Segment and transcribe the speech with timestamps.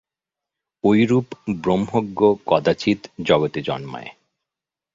[0.83, 1.27] ঐরূপ
[1.57, 2.19] ব্রহ্মজ্ঞ
[2.45, 4.09] কদাচিৎ জগতে জন্মায়।